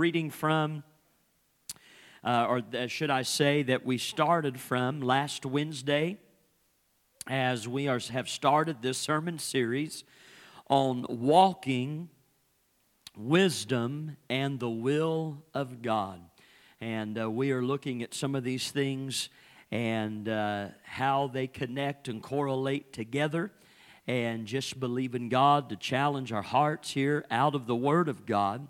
[0.00, 0.82] reading from,
[2.24, 6.16] uh, or should I say, that we started from last Wednesday
[7.26, 10.04] as we are, have started this sermon series
[10.70, 12.08] on walking
[13.14, 16.22] wisdom and the will of God.
[16.80, 19.28] And uh, we are looking at some of these things
[19.70, 23.52] and uh, how they connect and correlate together.
[24.06, 28.24] And just believe in God to challenge our hearts here out of the Word of
[28.24, 28.66] God.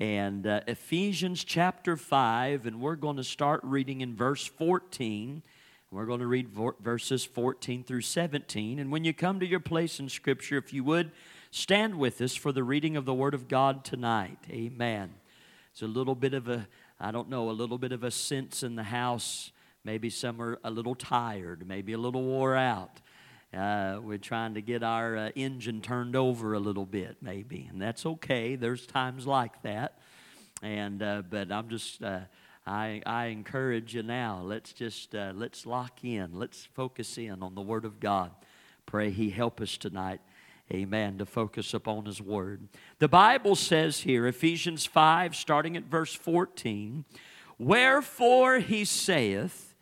[0.00, 5.42] And uh, Ephesians chapter 5, and we're going to start reading in verse 14.
[5.90, 6.48] We're going to read
[6.80, 8.78] verses 14 through 17.
[8.78, 11.12] And when you come to your place in Scripture, if you would,
[11.50, 14.38] stand with us for the reading of the Word of God tonight.
[14.50, 15.12] Amen.
[15.70, 16.66] It's a little bit of a,
[16.98, 19.52] I don't know, a little bit of a sense in the house.
[19.84, 23.01] Maybe some are a little tired, maybe a little wore out.
[23.56, 27.82] Uh, we're trying to get our uh, engine turned over a little bit, maybe, and
[27.82, 28.56] that's okay.
[28.56, 29.98] There's times like that,
[30.62, 32.20] and uh, but I'm just uh,
[32.66, 34.40] I, I encourage you now.
[34.42, 36.30] Let's just uh, let's lock in.
[36.32, 38.30] Let's focus in on the Word of God.
[38.86, 40.20] Pray He help us tonight.
[40.72, 41.18] Amen.
[41.18, 42.68] To focus upon His Word.
[43.00, 47.04] The Bible says here, Ephesians 5, starting at verse 14,
[47.58, 49.74] Wherefore He saith,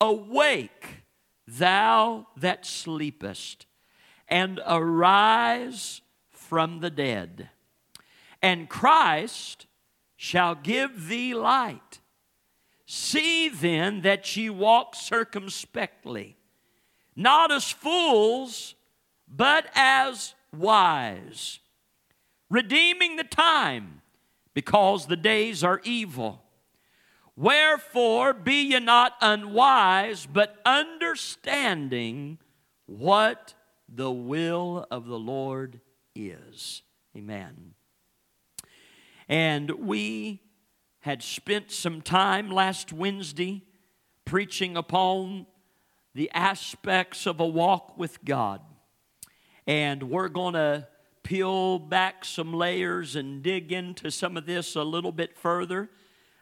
[0.00, 1.05] Awake,
[1.46, 3.66] thou that sleepest,
[4.28, 7.50] and arise from the dead,
[8.42, 9.66] and Christ
[10.16, 12.00] shall give thee light.
[12.86, 16.36] See then that ye walk circumspectly,
[17.14, 18.74] not as fools,
[19.28, 21.58] but as wise,
[22.48, 24.02] redeeming the time,
[24.54, 26.42] because the days are evil.
[27.36, 32.38] Wherefore be ye not unwise, but understanding
[32.86, 33.54] what
[33.88, 35.80] the will of the Lord
[36.14, 36.82] is.
[37.14, 37.74] Amen.
[39.28, 40.40] And we
[41.00, 43.62] had spent some time last Wednesday
[44.24, 45.46] preaching upon
[46.14, 48.60] the aspects of a walk with God.
[49.66, 50.88] And we're going to
[51.22, 55.90] peel back some layers and dig into some of this a little bit further.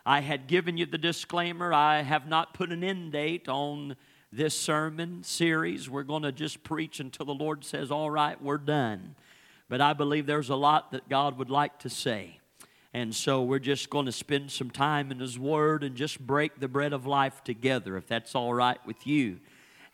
[0.06, 3.96] I had given you the disclaimer, I have not put an end date on
[4.30, 5.88] this sermon series.
[5.88, 9.14] We're going to just preach until the Lord says, All right, we're done.
[9.68, 12.38] But I believe there's a lot that God would like to say.
[12.92, 16.60] And so we're just going to spend some time in His Word and just break
[16.60, 19.40] the bread of life together, if that's all right with you.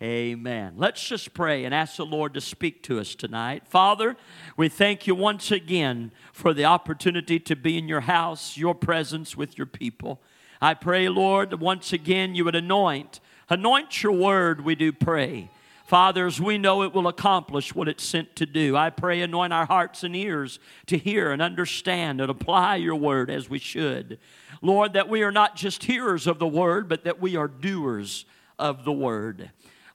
[0.03, 0.75] Amen.
[0.79, 3.67] Let's just pray and ask the Lord to speak to us tonight.
[3.67, 4.17] Father,
[4.57, 9.37] we thank you once again for the opportunity to be in your house, your presence
[9.37, 10.23] with your people.
[10.59, 15.51] I pray, Lord, that once again you would anoint, anoint your word, we do pray.
[15.85, 18.79] Fathers, we know it will accomplish what it's sent to do.
[18.79, 23.29] I pray, anoint our hearts and ears to hear and understand and apply your word
[23.29, 24.19] as we should.
[24.63, 28.25] Lord, that we are not just hearers of the word, but that we are doers
[28.59, 29.51] of the word.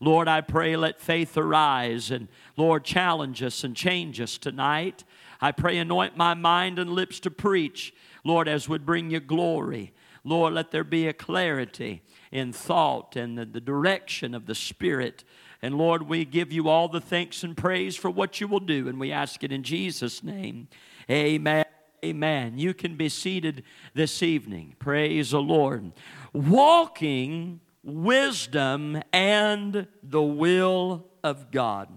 [0.06, 5.04] Lord, I pray, let faith arise and Lord, challenge us and change us tonight.
[5.42, 7.94] I pray, anoint my mind and lips to preach,
[8.24, 9.94] Lord, as would bring you glory.
[10.24, 12.02] Lord, let there be a clarity
[12.32, 15.24] in thought and the, the direction of the Spirit
[15.66, 18.88] and Lord, we give you all the thanks and praise for what you will do,
[18.88, 20.68] and we ask it in Jesus' name.
[21.10, 21.66] Amen.
[22.04, 22.60] Amen.
[22.60, 23.64] You can be seated
[23.96, 24.76] this evening.
[24.78, 25.92] Praise the Lord.
[26.34, 31.88] Walking wisdom and the will of God.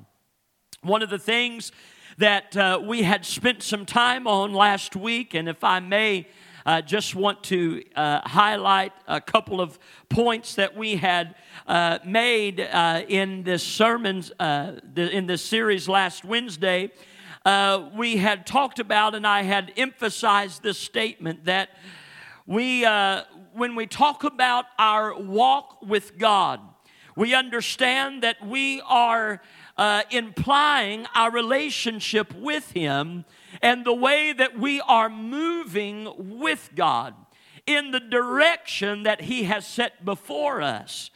[0.82, 1.72] One of the things
[2.18, 6.28] that uh, we had spent some time on last week, and if I may,
[6.66, 9.78] uh, just want to uh, highlight a couple of
[10.10, 11.34] points that we had
[11.66, 16.92] uh, made uh, in this sermon, uh, in this series last Wednesday.
[17.46, 21.70] Uh, we had talked about, and I had emphasized this statement that
[22.44, 22.84] we,
[23.58, 26.60] when we talk about our walk with God,
[27.16, 29.42] we understand that we are
[29.76, 33.24] uh, implying our relationship with Him
[33.60, 37.14] and the way that we are moving with God
[37.66, 41.10] in the direction that He has set before us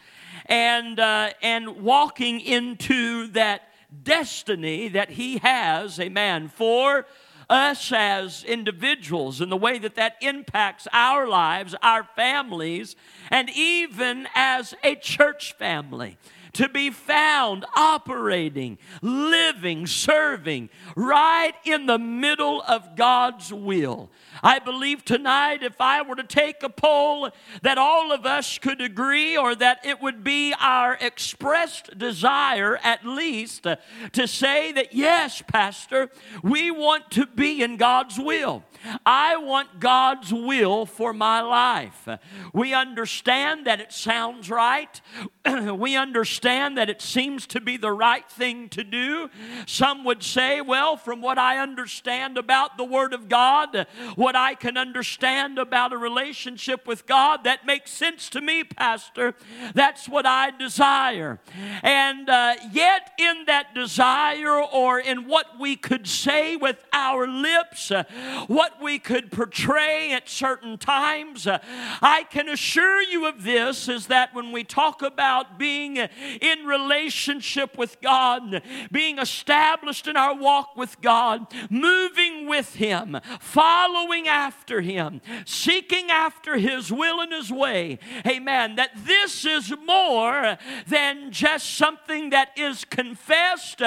[0.46, 3.62] and, uh, and walking into that
[4.02, 7.06] destiny that He has, amen, for
[7.52, 12.96] us as individuals and the way that that impacts our lives, our families,
[13.30, 16.16] and even as a church family
[16.54, 24.10] to be found operating, living, serving right in the middle of God's will.
[24.42, 27.30] I believe tonight, if I were to take a poll,
[27.62, 33.06] that all of us could agree, or that it would be our expressed desire, at
[33.06, 33.66] least,
[34.12, 36.10] to say that, yes, Pastor,
[36.42, 38.62] we want to be in God's will.
[39.04, 42.08] I want God's will for my life.
[42.52, 45.00] We understand that it sounds right.
[45.44, 49.30] we understand that it seems to be the right thing to do.
[49.66, 53.86] Some would say, well, from what I understand about the Word of God,
[54.16, 59.34] what I can understand about a relationship with God, that makes sense to me, Pastor.
[59.74, 61.40] That's what I desire.
[61.82, 67.90] And uh, yet, in that desire, or in what we could say with our lips,
[67.90, 68.04] uh,
[68.46, 71.46] what what we could portray at certain times.
[71.46, 71.58] Uh,
[72.00, 77.76] I can assure you of this is that when we talk about being in relationship
[77.76, 85.20] with God, being established in our walk with God, moving with Him, following after Him,
[85.44, 92.30] seeking after His will and His way, amen, that this is more than just something
[92.30, 93.82] that is confessed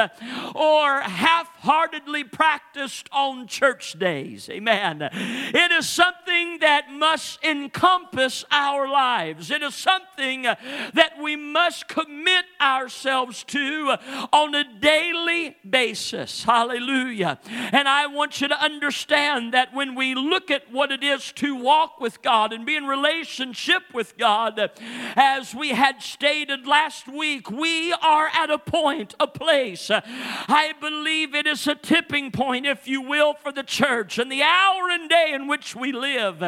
[0.53, 4.74] or half heartedly practiced on church days, amen.
[4.75, 5.09] Amen.
[5.11, 9.51] It is something that must encompass our lives.
[9.51, 13.95] It is something that we must commit ourselves to
[14.33, 16.43] on a daily basis.
[16.43, 17.39] Hallelujah.
[17.47, 21.55] And I want you to understand that when we look at what it is to
[21.55, 24.71] walk with God and be in relationship with God,
[25.15, 29.89] as we had stated last week, we are at a point, a place.
[29.91, 34.17] I believe it is a tipping point, if you will, for the church.
[34.17, 36.41] And the hour hour and day in which we live.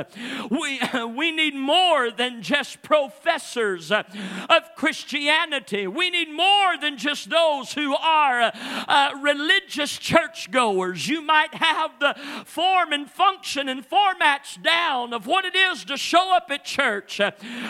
[0.50, 0.80] We,
[1.16, 5.88] we need more than just professors of Christianity.
[5.88, 11.08] We need more than just those who are uh, religious churchgoers.
[11.08, 12.16] You might have the
[12.46, 17.20] form and function and formats down of what it is to show up at church,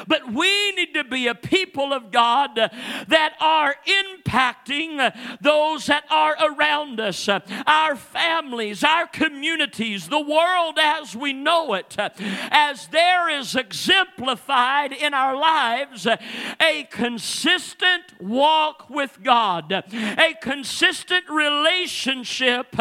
[0.08, 6.36] but we need to be a people of God that are impacting those that are
[6.42, 10.37] around us, our families, our communities, the world
[10.78, 19.20] as we know it, as there is exemplified in our lives a consistent walk with
[19.24, 22.76] God, a consistent relationship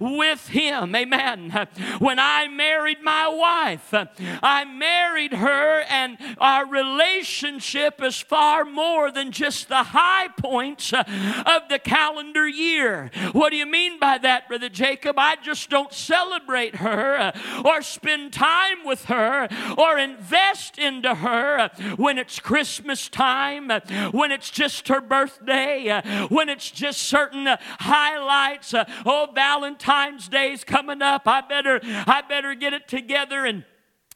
[0.00, 0.94] with Him.
[0.94, 1.68] Amen.
[1.98, 3.94] When I married my wife,
[4.42, 11.68] I married her, and our relationship is far more than just the high points of
[11.68, 13.10] the calendar year.
[13.32, 15.18] What do you mean by that, Brother Jacob?
[15.18, 17.32] I just don't celebrate her her
[17.64, 19.48] or spend time with her
[19.78, 23.70] or invest into her when it's Christmas time,
[24.12, 27.46] when it's just her birthday, when it's just certain
[27.80, 28.74] highlights.
[28.74, 31.22] Oh, Valentine's Day's coming up.
[31.26, 33.64] I better I better get it together and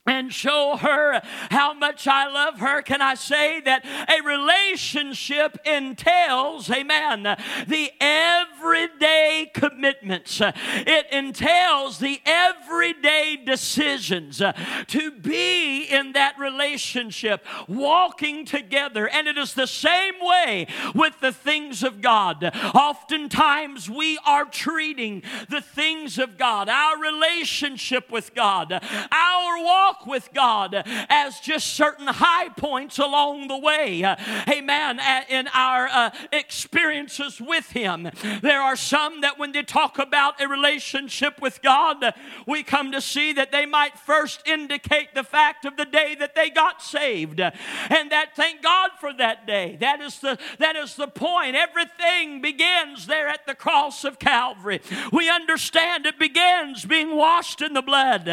[0.06, 6.71] and show her how much I love her, can I say that a relationship entails,
[6.71, 7.23] amen,
[7.67, 10.43] the everyday commitments.
[10.43, 19.09] It entails the everyday decisions to be in that relationship, walking together.
[19.09, 22.45] And it is the same way with the things of God.
[22.75, 30.06] Oftentimes we are treating the things of God, our relationship with God, our walk walk
[30.06, 34.05] with God as just certain high points along the way.
[34.49, 35.00] Amen.
[35.29, 38.11] In our uh, experiences with Him,
[38.43, 42.14] there are some that when they talk about a relationship with God,
[42.46, 46.35] we come to see that they might first indicate the fact of the day that
[46.35, 49.77] they got saved, and that thank God for that day.
[49.81, 51.56] That is the that is the point.
[51.56, 54.81] Everything begins there at the cross of Calvary.
[55.13, 58.24] We understand it begins being washed in the blood,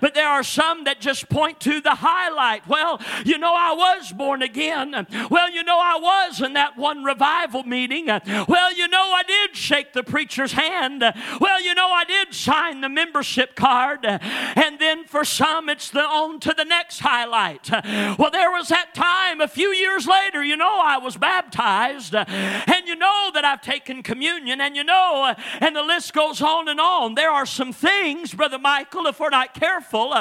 [0.00, 2.68] but there are some that just just point to the highlight.
[2.68, 5.08] Well, you know, I was born again.
[5.28, 8.06] Well, you know, I was in that one revival meeting.
[8.06, 11.02] Well, you know, I did shake the preacher's hand.
[11.40, 14.04] Well, you know, I did sign the membership card.
[14.04, 17.68] And then for some, it's the on to the next highlight.
[18.16, 22.14] Well, there was that time a few years later, you know, I was baptized.
[22.14, 24.60] And you know that I've taken communion.
[24.60, 27.16] And you know, and the list goes on and on.
[27.16, 30.14] There are some things, Brother Michael, if we're not careful,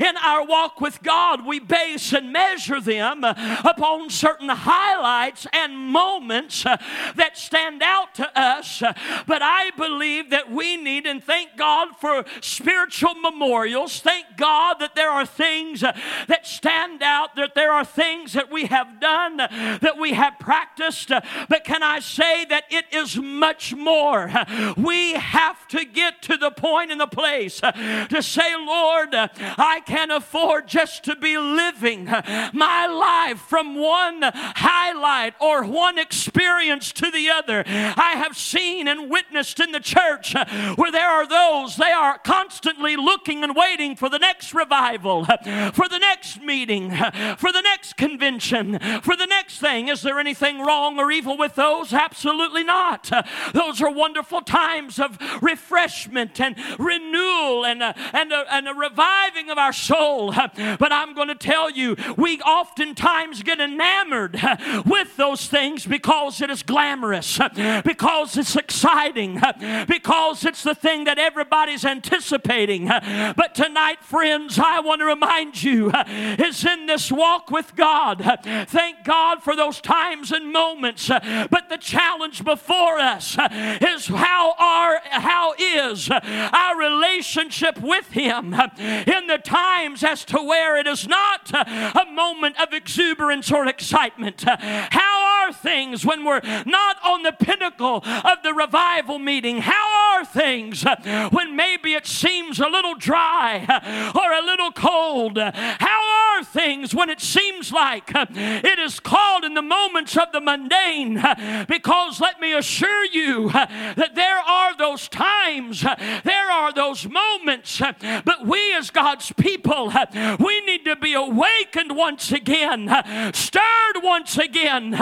[0.00, 5.76] in our our walk with God, we base and measure them upon certain highlights and
[5.76, 8.82] moments that stand out to us.
[9.26, 14.00] But I believe that we need, and thank God for spiritual memorials.
[14.00, 18.64] Thank God that there are things that stand out, that there are things that we
[18.66, 21.10] have done, that we have practiced.
[21.10, 24.32] But can I say that it is much more?
[24.78, 30.10] We have to get to the point in the place to say, Lord, I can
[30.10, 30.21] afford
[30.66, 32.04] just to be living
[32.52, 37.64] my life from one highlight or one experience to the other.
[37.66, 40.34] I have seen and witnessed in the church
[40.76, 45.88] where there are those, they are constantly looking and waiting for the next revival, for
[45.88, 49.88] the next meeting, for the next convention, for the next thing.
[49.88, 51.92] Is there anything wrong or evil with those?
[51.92, 53.10] Absolutely not.
[53.52, 59.50] Those are wonderful times of refreshment and renewal and a, and a, and a reviving
[59.50, 60.11] of our soul.
[60.20, 64.40] But I'm going to tell you, we oftentimes get enamored
[64.86, 67.38] with those things because it is glamorous,
[67.84, 69.40] because it's exciting,
[69.88, 72.86] because it's the thing that everybody's anticipating.
[72.86, 78.40] But tonight, friends, I want to remind you is in this walk with God.
[78.68, 81.08] Thank God for those times and moments.
[81.08, 89.26] But the challenge before us is how are how is our relationship with Him in
[89.26, 94.46] the times as to where it is not uh, a moment of exuberance or excitement.
[94.46, 99.58] Uh, how are things when we're not on the pinnacle of the revival meeting?
[99.58, 100.84] How are things
[101.30, 103.66] when maybe it seems a little dry
[104.14, 105.38] or a little cold?
[105.38, 110.40] How are things when it seems like it is called in the moments of the
[110.40, 111.22] mundane?
[111.68, 118.46] Because let me assure you that there are those times, there are those moments, but
[118.46, 119.92] we as God's people,
[120.38, 122.88] we need to be awakened once again,
[123.34, 124.92] stirred once again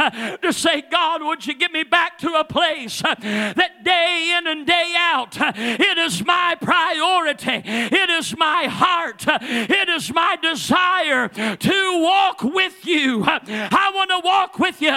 [0.43, 4.67] to say, God, would you get me back to a place that day in and
[4.67, 12.03] day out, it is my priority, it is my heart, it is my desire to
[12.03, 13.25] walk with you.
[13.25, 14.91] I want to walk with you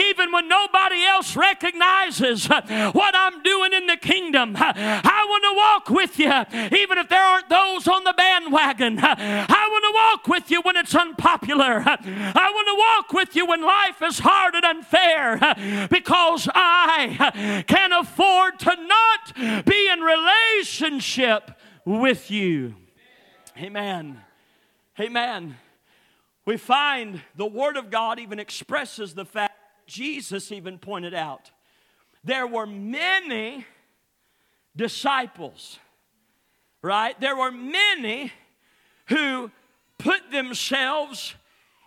[0.00, 4.54] even when nobody else recognizes what I'm doing in the kingdom.
[4.56, 6.32] I want to walk with you
[6.76, 8.98] even if there aren't those on the bandwagon.
[9.00, 11.82] I want to walk with you when it's unpopular.
[11.86, 17.92] I want to walk with you when life is hard and unfair because I can
[17.92, 21.50] afford to not be in relationship
[21.84, 22.74] with you.
[23.56, 24.20] Amen.
[25.00, 25.56] Amen.
[26.44, 29.54] We find the Word of God even expresses the fact
[29.86, 31.50] Jesus even pointed out
[32.24, 33.64] there were many
[34.76, 35.78] disciples,
[36.82, 37.18] right?
[37.20, 38.32] There were many
[39.08, 39.50] who
[39.98, 41.34] put themselves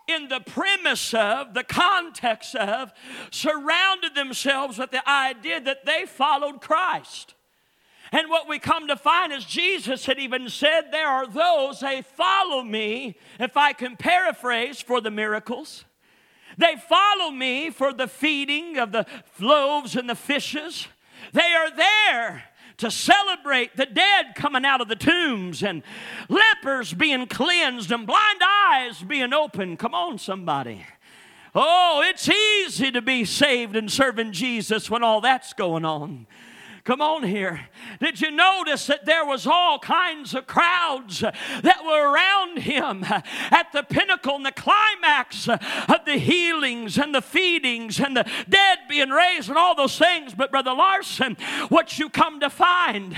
[0.08, 2.91] in the premise of, the context of,
[3.31, 7.36] surrounded themselves with the idea that they followed Christ.
[8.12, 12.01] And what we come to find is Jesus had even said, There are those, they
[12.01, 15.86] follow me, if I can paraphrase, for the miracles.
[16.58, 19.05] They follow me for the feeding of the
[19.39, 20.88] loaves and the fishes.
[21.31, 22.43] They are there
[22.81, 25.83] to celebrate the dead coming out of the tombs and
[26.29, 29.77] lepers being cleansed and blind eyes being opened.
[29.77, 30.85] Come on, somebody.
[31.53, 36.25] Oh, it's easy to be saved and serving Jesus when all that's going on.
[36.83, 37.67] Come on here.
[38.00, 43.67] Did you notice that there was all kinds of crowds that were around him at
[43.71, 49.11] the pinnacle and the climax of the healings and the feedings and the dead being
[49.11, 50.33] raised and all those things.
[50.33, 51.38] But Brother Larson,
[51.69, 53.15] what you come to find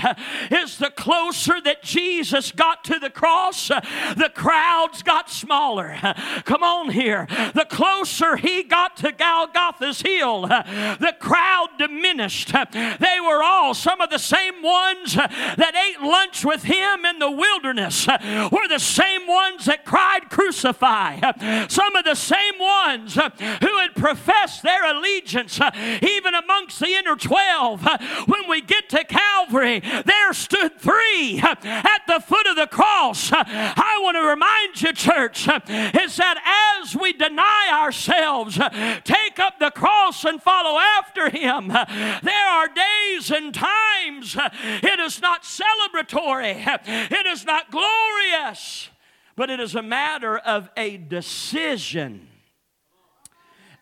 [0.50, 5.96] is the closer that Jesus got to the cross, the crowds got smaller.
[6.44, 7.26] Come on here.
[7.54, 12.52] The closer he got to Golgotha's hill, the crowd diminished.
[12.52, 17.18] They were all all, some of the same ones that ate lunch with him in
[17.18, 21.20] the wilderness were the same ones that cried, Crucify.
[21.68, 25.60] Some of the same ones who had professed their allegiance,
[26.02, 27.86] even amongst the inner 12.
[28.26, 33.30] When we get to Calvary, there stood three at the foot of the cross.
[33.32, 38.58] I want to remind you, church, is that as we deny ourselves,
[39.04, 45.20] take up the cross and follow after him, there are days and times it is
[45.20, 48.88] not celebratory, it is not glorious,
[49.36, 52.28] but it is a matter of a decision.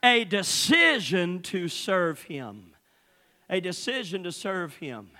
[0.05, 2.73] A decision to serve Him.
[3.49, 5.11] A decision to serve Him.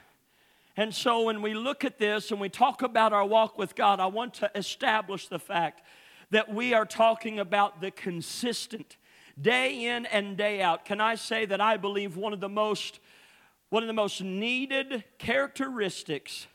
[0.77, 4.01] And so when we look at this and we talk about our walk with God,
[4.01, 5.83] I want to establish the fact
[6.31, 8.97] that we are talking about the consistent
[9.41, 10.85] day in and day out.
[10.85, 13.01] Can I say that I believe one of the most
[13.73, 16.47] one of the most needed characteristics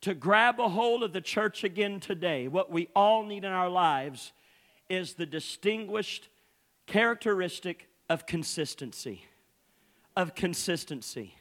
[0.00, 3.68] to grab a hold of the church again today, what we all need in our
[3.68, 4.32] lives
[4.88, 6.30] is the distinguished
[6.86, 9.26] characteristic of consistency.
[10.16, 11.36] Of consistency.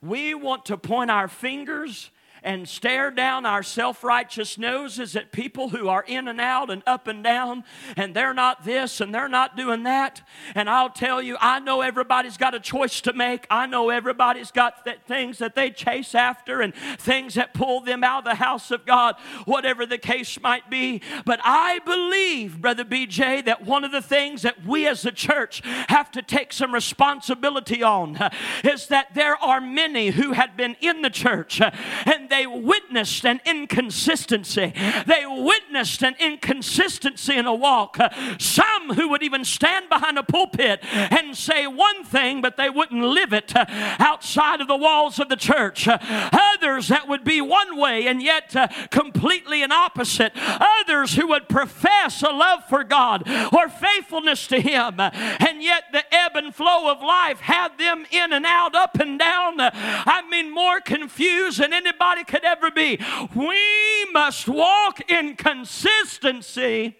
[0.00, 2.10] We want to point our fingers
[2.48, 6.82] and stare down our self righteous noses at people who are in and out and
[6.86, 7.62] up and down,
[7.94, 10.22] and they're not this and they're not doing that.
[10.54, 13.46] And I'll tell you, I know everybody's got a choice to make.
[13.50, 18.02] I know everybody's got th- things that they chase after and things that pull them
[18.02, 21.02] out of the house of God, whatever the case might be.
[21.26, 25.60] But I believe, Brother BJ, that one of the things that we as a church
[25.90, 28.18] have to take some responsibility on
[28.64, 33.40] is that there are many who had been in the church and they witnessed an
[33.44, 34.72] inconsistency.
[35.06, 37.98] They witnessed an inconsistency in a walk.
[38.38, 43.02] Some who would even stand behind a pulpit and say one thing, but they wouldn't
[43.02, 45.88] live it outside of the walls of the church.
[45.88, 48.54] Others that would be one way and yet
[48.90, 50.32] completely an opposite.
[50.36, 56.02] Others who would profess a love for God or faithfulness to Him, and yet the
[56.14, 59.54] ebb and flow of life had them in and out, up and down.
[59.58, 62.98] I mean, more confused than anybody anybody could ever be.
[63.34, 66.96] We must walk in consistency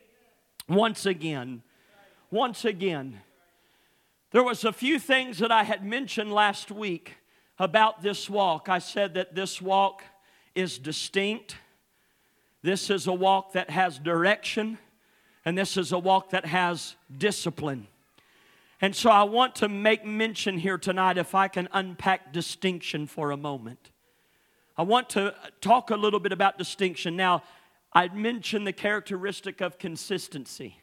[0.68, 1.62] once again.
[2.30, 3.20] Once again.
[4.30, 7.16] There was a few things that I had mentioned last week
[7.58, 8.68] about this walk.
[8.68, 10.02] I said that this walk
[10.54, 11.56] is distinct.
[12.62, 14.78] This is a walk that has direction,
[15.44, 17.86] and this is a walk that has discipline.
[18.80, 23.30] And so I want to make mention here tonight, if I can unpack distinction for
[23.30, 23.90] a moment.
[24.78, 27.16] I want to talk a little bit about distinction.
[27.16, 27.42] Now,
[27.92, 30.76] I mentioned the characteristic of consistency.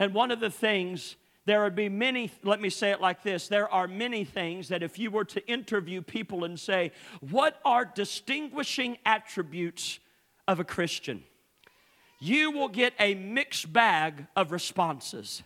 [0.00, 1.14] And one of the things,
[1.46, 4.82] there would be many, let me say it like this there are many things that
[4.82, 10.00] if you were to interview people and say, What are distinguishing attributes
[10.48, 11.22] of a Christian?
[12.18, 15.44] You will get a mixed bag of responses.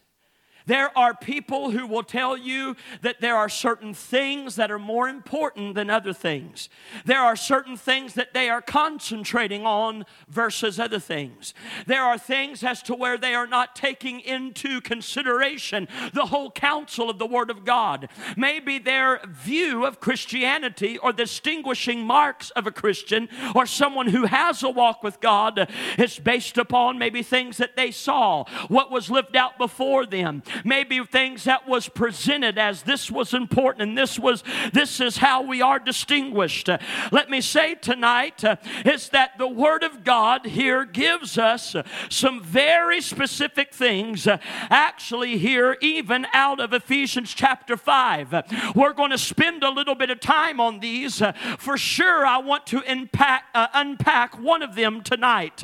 [0.67, 5.09] There are people who will tell you that there are certain things that are more
[5.09, 6.69] important than other things.
[7.05, 11.55] There are certain things that they are concentrating on versus other things.
[11.87, 17.09] There are things as to where they are not taking into consideration the whole counsel
[17.09, 18.09] of the Word of God.
[18.37, 24.63] Maybe their view of Christianity or distinguishing marks of a Christian or someone who has
[24.63, 29.37] a walk with God is based upon maybe things that they saw, what was lived
[29.37, 34.43] out before them maybe things that was presented as this was important and this was
[34.73, 36.69] this is how we are distinguished.
[36.69, 36.79] Uh,
[37.13, 41.83] let me say tonight uh, is that the word of God here gives us uh,
[42.09, 44.39] some very specific things uh,
[44.71, 48.35] actually here even out of Ephesians chapter 5.
[48.35, 48.43] Uh,
[48.75, 51.23] we're going to spend a little bit of time on these.
[51.23, 55.63] Uh, for sure I want to unpack, unpack one of them tonight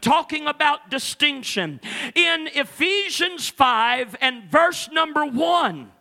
[0.00, 1.80] talking about distinction.
[2.14, 5.92] In Ephesians 5 and verse number one,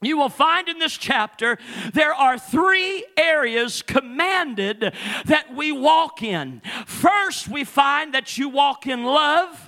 [0.00, 1.58] you will find in this chapter
[1.92, 4.92] there are three areas commanded
[5.24, 6.62] that we walk in.
[6.86, 9.65] First, we find that you walk in love.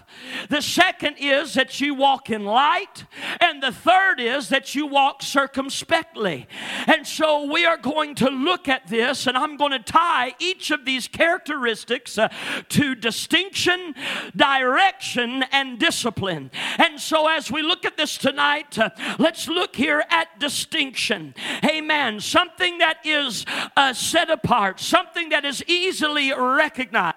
[0.48, 3.04] The second is that you walk in light.
[3.40, 6.46] And the third is that you walk circumspectly.
[6.86, 10.70] And so we are going to look at this, and I'm going to tie each
[10.70, 12.28] of these characteristics uh,
[12.70, 13.94] to distinction,
[14.34, 16.50] direction, and discipline.
[16.78, 21.34] And so as we look at this tonight, uh, let's look here at distinction.
[21.64, 22.20] Amen.
[22.20, 23.44] Something that is
[23.76, 27.16] uh, set apart, something that is easily recognized.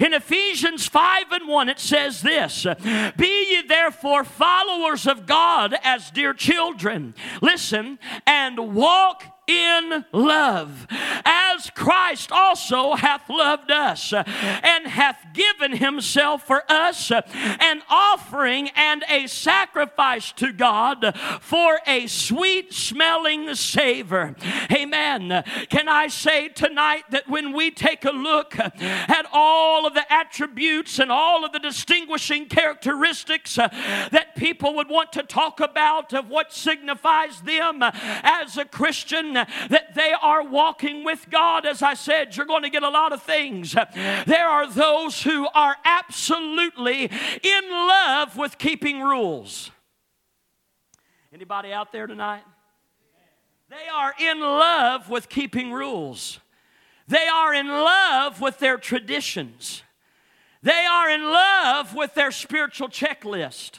[0.00, 2.66] In Ephesians 5 and 1, it says this
[3.16, 7.14] Be ye therefore followers of God as dear children.
[7.40, 10.86] Listen, and walk in love,
[11.24, 19.04] as Christ also hath loved us, and hath given himself for us an offering and
[19.08, 24.36] a sacrifice to God for a sweet smelling savor.
[24.70, 25.42] Amen.
[25.68, 30.98] Can I say tonight that when we take a look at all of the attributes
[30.98, 33.68] and all of the distinguishing characteristics uh,
[34.12, 37.90] that people would want to talk about of what signifies them uh,
[38.22, 39.36] as a Christian,
[39.68, 43.12] that they are walking with God, as I said, you're going to get a lot
[43.12, 43.72] of things.
[43.72, 49.70] There are those who are absolutely in love with keeping rules.
[51.32, 52.42] Anybody out there tonight?
[53.68, 56.40] They are in love with keeping rules.
[57.06, 59.82] They are in love with their traditions.
[60.62, 63.78] They are in love with their spiritual checklist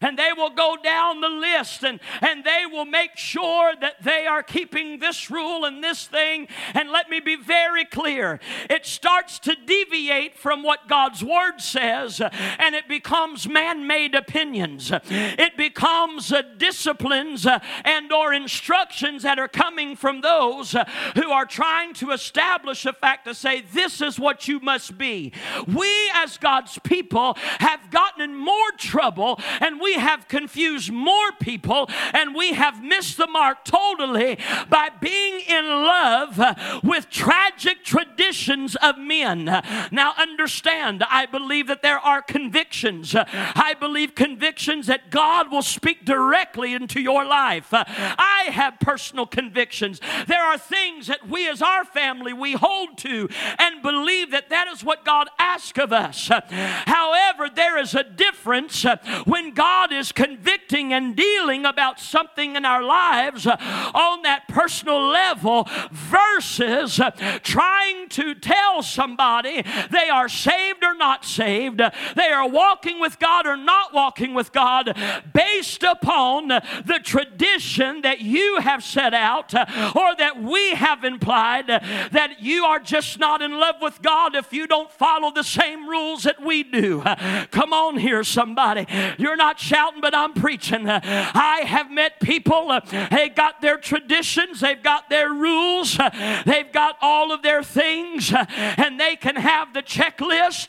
[0.00, 4.26] and they will go down the list and, and they will make sure that they
[4.26, 6.48] are keeping this rule and this thing.
[6.74, 12.20] And let me be very clear it starts to deviate from what God's Word says,
[12.20, 14.92] and it becomes man made opinions.
[15.10, 20.84] It becomes uh, disciplines uh, and or instructions that are coming from those uh,
[21.14, 25.32] who are trying to establish a fact to say this is what you must be.
[25.66, 31.32] We as God's people have gotten in more trouble and we we have confused more
[31.40, 36.38] people and we have missed the mark totally by being in love
[36.84, 39.46] with tragic traditions of men.
[39.90, 43.14] Now, understand, I believe that there are convictions.
[43.16, 47.68] I believe convictions that God will speak directly into your life.
[47.72, 50.00] I have personal convictions.
[50.26, 54.68] There are things that we as our family we hold to and believe that that
[54.68, 56.28] is what God asks of us.
[56.28, 58.84] However, there is a difference
[59.24, 63.56] when God God is convicting and dealing about something in our lives uh,
[63.94, 67.12] on that personal level versus uh,
[67.44, 69.62] trying to tell somebody
[69.92, 71.80] they are saved or not saved,
[72.16, 74.96] they are walking with God or not walking with God
[75.32, 79.64] based upon the tradition that you have set out uh,
[79.94, 84.52] or that we have implied that you are just not in love with God if
[84.52, 87.00] you don't follow the same rules that we do.
[87.52, 88.84] Come on here, somebody.
[89.18, 90.88] You're not shouting, but I'm preaching.
[90.88, 95.98] I have met people, they got their traditions, they've got their rules,
[96.46, 100.68] they've got all of their things, and they can have the checklist.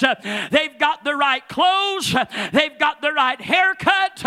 [0.49, 2.15] They've got the right clothes,
[2.51, 4.21] they've got the right haircut,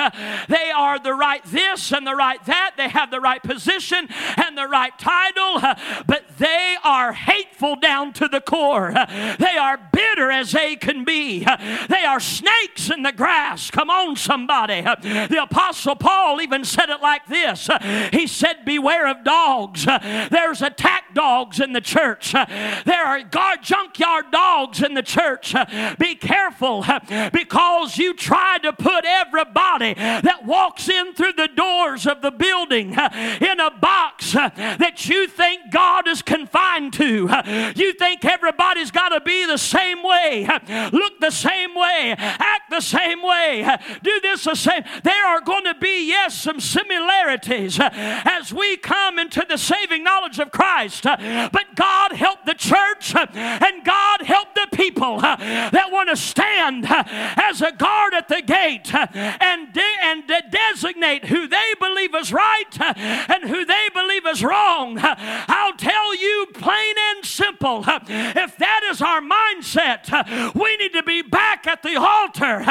[0.48, 4.56] they are the right this and the right that, they have the right position and
[4.56, 5.61] the right title,
[6.06, 8.92] but they are hateful down to the core.
[9.38, 11.40] They are bitter as they can be.
[11.88, 13.70] They are snakes in the grass.
[13.70, 15.29] Come on, somebody somebody.
[15.29, 17.68] The Apostle Paul even said it like this
[18.12, 19.85] He said, Beware of dogs.
[19.85, 25.55] There's attack dogs in the church, there are guard junkyard dogs in the church.
[25.98, 26.85] Be careful
[27.33, 32.92] because you try to put everybody that walks in through the doors of the building
[32.92, 37.29] in a box that you think God is confined to.
[37.77, 40.48] You think everybody's got to be the same way,
[40.92, 44.84] look the same way, act the same way, do this the same.
[45.02, 50.04] There are going to be, yes, some similarities uh, as we come into the saving
[50.04, 51.06] knowledge of Christ.
[51.06, 55.36] Uh, but God help the church uh, and God help the people uh,
[55.70, 59.06] that want to stand uh, as a guard at the gate uh,
[59.40, 64.42] and, de- and de- designate who they believe is right and who they believe is
[64.44, 64.98] wrong.
[65.00, 71.22] I'll tell you plain and simple if that is our mindset, we need to be
[71.22, 72.64] back at the altar.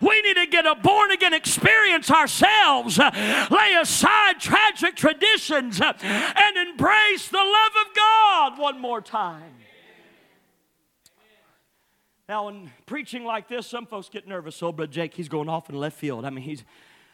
[0.00, 3.10] We need to get a born again experience ourselves, uh,
[3.50, 9.54] lay aside tragic traditions, uh, and embrace the love of God one more time.
[12.28, 14.62] Now, in preaching like this, some folks get nervous.
[14.62, 16.26] Oh, Brother Jake, he's going off in left field.
[16.26, 16.62] I mean, he's,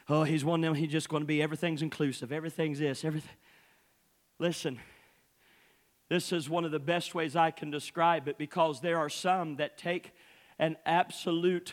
[0.08, 3.30] oh, he's one of them, he's just going to be everything's inclusive, everything's this, everything.
[4.40, 4.80] Listen,
[6.08, 9.56] this is one of the best ways I can describe it because there are some
[9.56, 10.12] that take
[10.58, 11.72] an absolute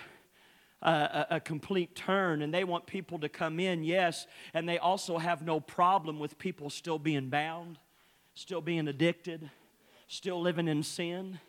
[0.82, 5.18] a, a, complete turn and they want people to come in, yes, and they also
[5.18, 7.78] have no problem with people still being bound,
[8.34, 9.50] still being addicted,
[10.08, 11.40] still living in sin.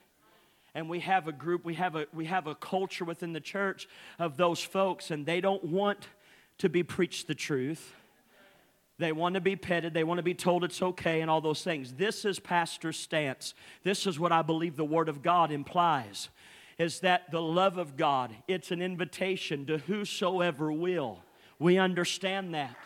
[0.74, 3.88] And we have a group, we have a, we have a culture within the church
[4.18, 6.08] of those folks, and they don't want
[6.58, 7.94] to be preached the truth.
[8.98, 9.94] They want to be petted.
[9.94, 11.94] They want to be told it's okay and all those things.
[11.94, 13.54] This is pastor's stance.
[13.82, 16.28] This is what I believe the Word of God implies
[16.78, 21.20] is that the love of God, it's an invitation to whosoever will.
[21.58, 22.76] We understand that.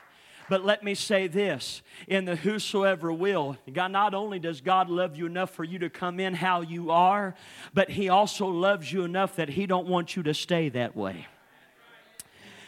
[0.48, 5.16] But let me say this in the whosoever will, God, not only does God love
[5.16, 7.34] you enough for you to come in how you are,
[7.74, 11.26] but He also loves you enough that He don't want you to stay that way.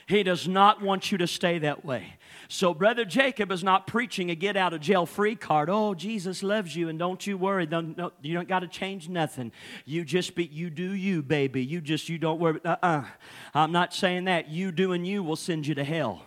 [0.08, 2.14] He does not want you to stay that way.
[2.48, 5.68] So, Brother Jacob is not preaching a get out of jail free card.
[5.68, 7.66] Oh, Jesus loves you, and don't you worry.
[7.66, 9.52] No, you don't got to change nothing.
[9.84, 11.62] You just be, you do you, baby.
[11.62, 12.58] You just, you don't worry.
[12.64, 12.86] Uh uh-uh.
[12.86, 13.04] uh.
[13.52, 14.48] i am not saying that.
[14.48, 16.22] You doing you will send you to hell.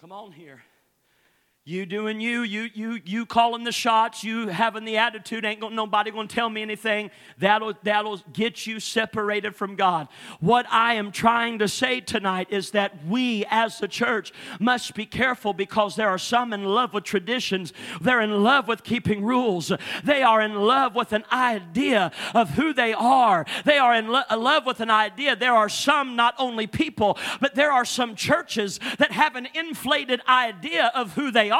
[0.00, 0.62] Come on here.
[1.66, 5.74] You doing you, you, you, you calling the shots, you having the attitude, ain't gonna,
[5.74, 7.10] nobody gonna tell me anything.
[7.36, 10.08] That'll, that'll get you separated from God.
[10.40, 15.04] What I am trying to say tonight is that we as the church must be
[15.04, 17.74] careful because there are some in love with traditions.
[18.00, 19.70] They're in love with keeping rules.
[20.02, 23.44] They are in love with an idea of who they are.
[23.66, 25.36] They are in lo- love with an idea.
[25.36, 30.22] There are some, not only people, but there are some churches that have an inflated
[30.26, 31.59] idea of who they are.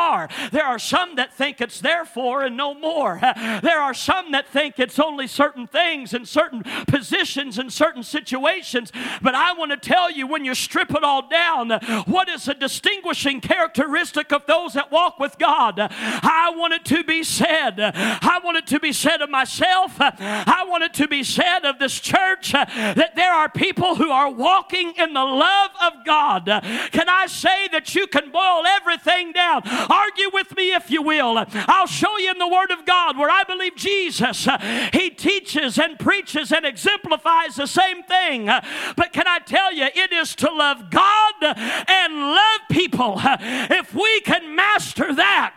[0.50, 3.20] There are some that think it's therefore and no more.
[3.62, 8.92] There are some that think it's only certain things and certain positions and certain situations.
[9.20, 11.70] But I want to tell you when you strip it all down,
[12.06, 15.78] what is a distinguishing characteristic of those that walk with God?
[15.78, 17.80] I want it to be said.
[17.80, 19.96] I want it to be said of myself.
[20.00, 24.30] I want it to be said of this church that there are people who are
[24.30, 26.46] walking in the love of God.
[26.92, 29.62] Can I say that you can boil everything down?
[29.88, 31.44] Argue with me if you will.
[31.54, 34.58] I'll show you in the Word of God where I believe Jesus, uh,
[34.92, 38.46] He teaches and preaches and exemplifies the same thing.
[38.46, 43.20] But can I tell you, it is to love God and love people.
[43.22, 45.56] If we can master that,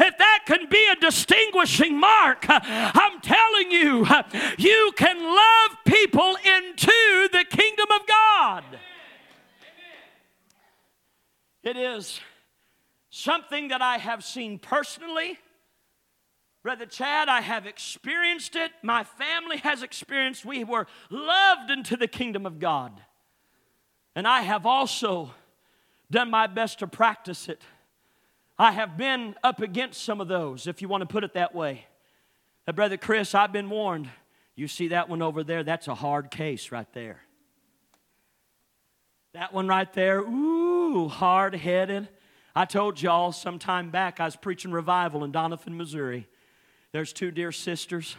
[0.00, 4.06] if that can be a distinguishing mark, I'm telling you,
[4.58, 8.64] you can love people into the kingdom of God.
[11.62, 12.20] It is
[13.10, 15.38] something that I have seen personally.
[16.62, 18.70] Brother Chad, I have experienced it.
[18.82, 20.44] My family has experienced.
[20.44, 23.00] We were loved into the kingdom of God.
[24.14, 25.30] And I have also
[26.10, 27.62] done my best to practice it.
[28.58, 31.54] I have been up against some of those, if you want to put it that
[31.54, 31.86] way.
[32.66, 34.08] Now, Brother Chris, I've been warned.
[34.54, 35.62] You see that one over there?
[35.62, 37.22] That's a hard case right there.
[39.32, 42.08] That one right there, ooh, hard headed.
[42.54, 46.26] I told y'all some time back I was preaching revival in Doniphan, Missouri.
[46.90, 48.16] There's two dear sisters,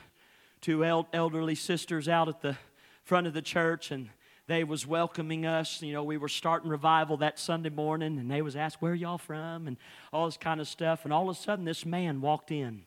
[0.61, 2.55] two elderly sisters out at the
[3.03, 4.09] front of the church, and
[4.47, 5.81] they was welcoming us.
[5.81, 9.17] You know, we were starting revival that Sunday morning, and they was asked, where y'all
[9.17, 9.67] from?
[9.67, 9.75] And
[10.13, 11.03] all this kind of stuff.
[11.03, 12.83] And all of a sudden, this man walked in,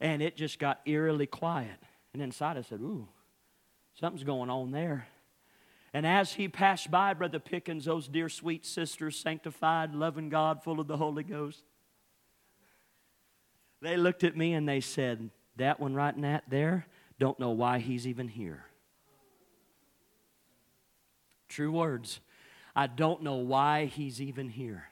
[0.00, 1.78] and it just got eerily quiet.
[2.12, 3.06] And inside I said, ooh,
[4.00, 5.06] something's going on there.
[5.96, 10.78] And as he passed by, Brother Pickens, those dear sweet sisters, sanctified, loving God, full
[10.78, 11.64] of the Holy Ghost,
[13.80, 16.84] they looked at me and they said, That one right in that there,
[17.18, 18.66] don't know why he's even here.
[21.48, 22.20] True words.
[22.74, 24.90] I don't know why he's even here.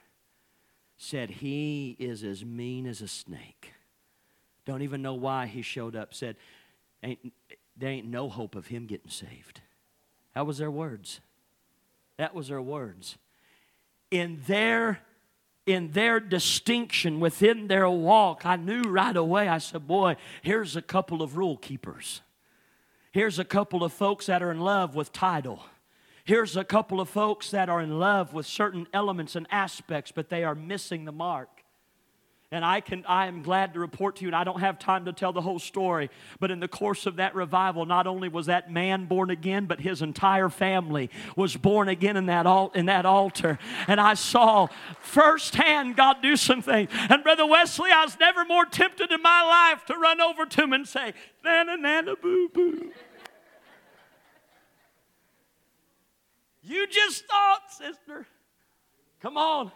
[0.96, 3.74] Said he is as mean as a snake.
[4.64, 6.14] Don't even know why he showed up.
[6.14, 6.36] Said,
[7.02, 7.34] ain't,
[7.76, 9.60] there ain't no hope of him getting saved.
[10.34, 11.20] That was their words.
[12.16, 13.16] That was their words.
[14.10, 15.00] In their
[15.66, 19.48] in their distinction within their walk, I knew right away.
[19.48, 22.20] I said, Boy, here's a couple of rule keepers.
[23.12, 25.64] Here's a couple of folks that are in love with title.
[26.24, 30.30] Here's a couple of folks that are in love with certain elements and aspects, but
[30.30, 31.53] they are missing the mark.
[32.54, 35.06] And I can I am glad to report to you, and I don't have time
[35.06, 38.46] to tell the whole story, but in the course of that revival, not only was
[38.46, 42.86] that man born again, but his entire family was born again in that, al- in
[42.86, 43.58] that altar.
[43.88, 44.68] And I saw
[45.00, 46.90] firsthand God do some things.
[46.92, 50.62] And Brother Wesley, I was never more tempted in my life to run over to
[50.62, 51.12] him and say,
[51.44, 52.92] Nana, Nana, boo, boo.
[56.62, 58.28] you just thought, sister.
[59.20, 59.72] Come on.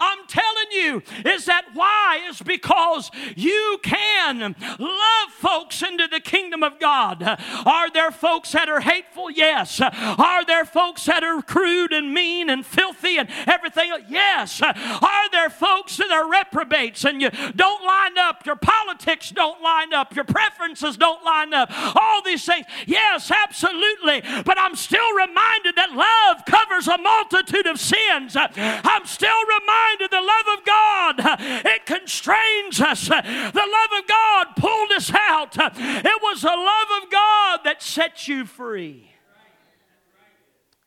[0.00, 2.26] I'm telling you, is that why?
[2.28, 7.22] Is because you can love folks into the kingdom of God.
[7.64, 9.30] Are there folks that are hateful?
[9.30, 9.80] Yes.
[9.80, 13.92] Are there folks that are crude and mean and filthy and everything?
[14.08, 14.60] Yes.
[14.62, 18.44] Are there folks that are reprobates and you don't line up?
[18.44, 20.14] Your politics don't line up.
[20.16, 21.70] Your preferences don't line up.
[21.96, 22.66] All these things.
[22.86, 24.22] Yes, absolutely.
[24.44, 28.36] But I'm still reminded that love covers a multitude of sins.
[28.36, 33.08] I'm still reminded reminded the love of God, it constrains us.
[33.08, 35.56] The love of God pulled us out.
[35.56, 39.10] It was the love of God that set you free.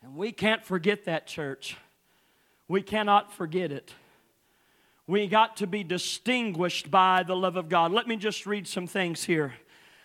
[0.03, 1.77] And we can't forget that, church.
[2.67, 3.93] We cannot forget it.
[5.05, 7.91] We got to be distinguished by the love of God.
[7.93, 9.53] Let me just read some things here.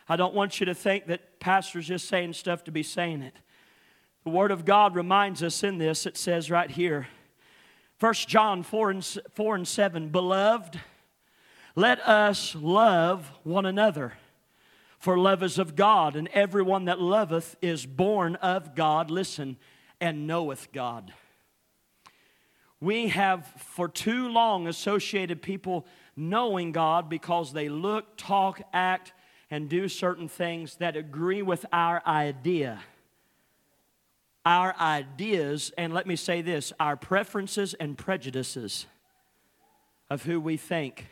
[0.08, 3.36] I don't want you to think that pastor's just saying stuff to be saying it.
[4.24, 7.08] The Word of God reminds us in this, it says right here
[8.02, 10.80] 1 John 4 and, 4 and 7 Beloved,
[11.76, 14.14] let us love one another.
[14.98, 19.56] For love is of God, and everyone that loveth is born of God, listen,
[20.00, 21.14] and knoweth God.
[22.80, 25.86] We have for too long associated people
[26.16, 29.12] knowing God because they look, talk, act,
[29.48, 32.80] and do certain things that agree with our idea.
[34.44, 38.86] Our ideas, and let me say this our preferences and prejudices
[40.10, 41.06] of who we think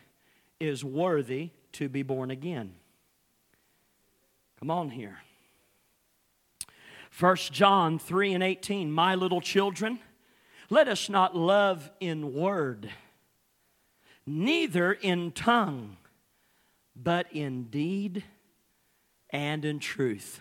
[0.59, 2.75] is worthy to be born again.
[4.59, 5.19] Come on here.
[7.19, 9.99] 1 John 3 and 18, my little children,
[10.69, 12.91] let us not love in word,
[14.27, 15.97] neither in tongue,
[16.95, 18.25] but in deed
[19.31, 20.41] and in truth.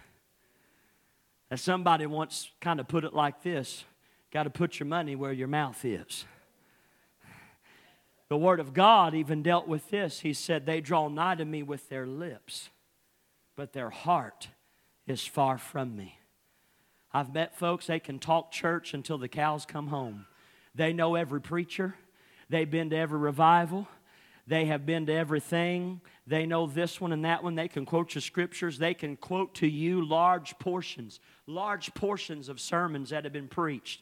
[1.52, 3.86] As somebody once kind of put it like this
[4.32, 6.26] got to put your money where your mouth is.
[8.30, 10.20] The Word of God even dealt with this.
[10.20, 12.70] He said, They draw nigh to me with their lips,
[13.56, 14.50] but their heart
[15.08, 16.20] is far from me.
[17.12, 20.28] I've met folks, they can talk church until the cows come home.
[20.76, 21.96] They know every preacher,
[22.50, 23.88] they've been to every revival,
[24.50, 26.02] they have been to everything.
[26.26, 27.54] They know this one and that one.
[27.54, 28.80] They can quote your scriptures.
[28.80, 34.02] They can quote to you large portions, large portions of sermons that have been preached.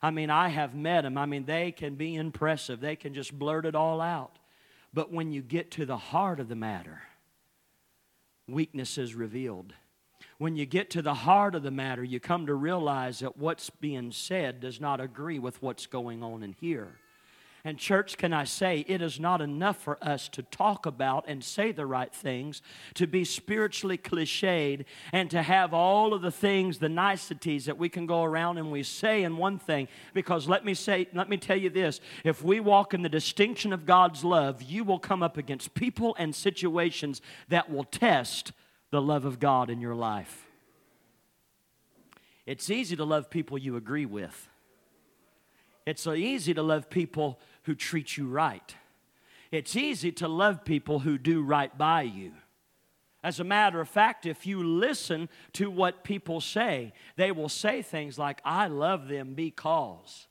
[0.00, 1.18] I mean, I have met them.
[1.18, 2.78] I mean, they can be impressive.
[2.78, 4.38] They can just blurt it all out.
[4.94, 7.02] But when you get to the heart of the matter,
[8.46, 9.74] weakness is revealed.
[10.38, 13.68] When you get to the heart of the matter, you come to realize that what's
[13.68, 16.98] being said does not agree with what's going on in here.
[17.64, 21.42] And, church, can I say, it is not enough for us to talk about and
[21.42, 22.62] say the right things,
[22.94, 27.88] to be spiritually cliched, and to have all of the things, the niceties that we
[27.88, 29.88] can go around and we say in one thing.
[30.14, 33.72] Because let me say, let me tell you this if we walk in the distinction
[33.72, 38.52] of God's love, you will come up against people and situations that will test
[38.90, 40.46] the love of God in your life.
[42.46, 44.48] It's easy to love people you agree with.
[45.88, 48.74] It's so easy to love people who treat you right.
[49.50, 52.32] It's easy to love people who do right by you.
[53.24, 57.80] As a matter of fact, if you listen to what people say, they will say
[57.80, 60.27] things like, I love them because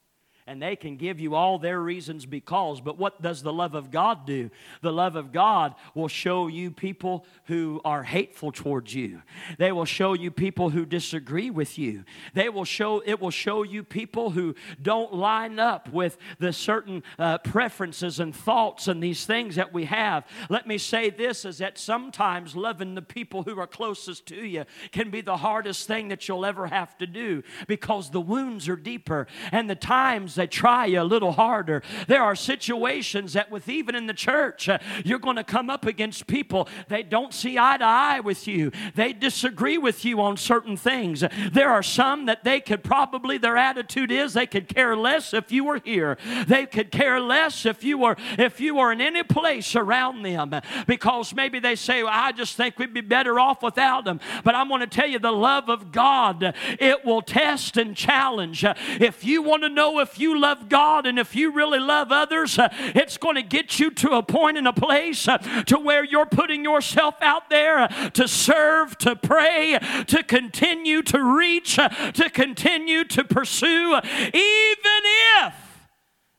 [0.47, 2.79] and they can give you all their reasons because.
[2.79, 4.49] But what does the love of God do?
[4.81, 9.21] The love of God will show you people who are hateful towards you.
[9.57, 12.05] They will show you people who disagree with you.
[12.33, 17.03] They will show it will show you people who don't line up with the certain
[17.19, 20.25] uh, preferences and thoughts and these things that we have.
[20.49, 24.63] Let me say this is that sometimes loving the people who are closest to you
[24.93, 28.77] can be the hardest thing that you'll ever have to do because the wounds are
[28.77, 31.84] deeper and the times they try you a little harder.
[32.08, 35.86] There are situations that, with even in the church, uh, you're going to come up
[35.86, 36.67] against people.
[36.88, 41.23] They don't see eye to eye with you, they disagree with you on certain things.
[41.52, 45.52] There are some that they could probably, their attitude is they could care less if
[45.52, 46.17] you were here.
[46.47, 50.54] They could care less if you were if you were in any place around them
[50.88, 54.19] because maybe they say, well, I just think we'd be better off without them.
[54.43, 58.63] But I'm going to tell you the love of God, it will test and challenge.
[59.00, 62.12] If you want to know if you you love God and if you really love
[62.12, 65.38] others, uh, it's going to get you to a point in a place uh,
[65.68, 71.24] to where you're putting yourself out there uh, to serve, to pray, to continue to
[71.24, 74.00] reach, to continue to pursue,
[74.34, 75.02] even
[75.40, 75.54] if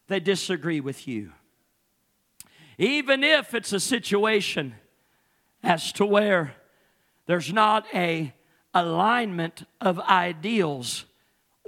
[0.08, 1.32] they disagree with you.
[2.76, 4.74] Even if it's a situation
[5.62, 6.54] as to where
[7.26, 8.32] there's not a
[8.74, 11.06] alignment of ideals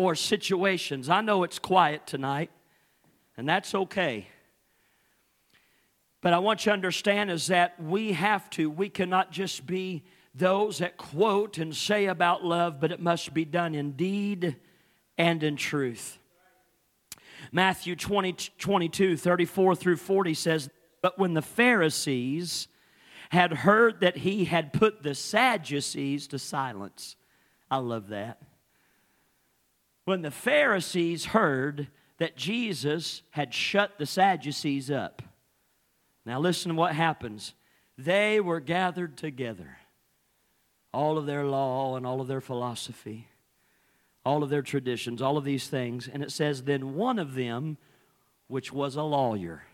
[0.00, 1.10] or situations.
[1.10, 2.50] I know it's quiet tonight,
[3.36, 4.28] and that's okay.
[6.22, 10.02] But I want you to understand is that we have to, we cannot just be
[10.34, 14.56] those that quote and say about love, but it must be done in deed
[15.18, 16.18] and in truth.
[17.52, 20.70] Matthew 20, 22, 34 through 40 says,
[21.02, 22.68] But when the Pharisees
[23.28, 27.16] had heard that he had put the Sadducees to silence,
[27.70, 28.40] I love that
[30.04, 35.22] when the Pharisees heard that Jesus had shut the Sadducees up.
[36.26, 37.54] Now, listen to what happens.
[37.96, 39.78] They were gathered together,
[40.92, 43.28] all of their law and all of their philosophy,
[44.24, 46.08] all of their traditions, all of these things.
[46.08, 47.78] And it says, Then one of them,
[48.48, 49.64] which was a lawyer,